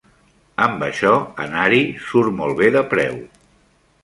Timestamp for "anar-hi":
1.45-1.83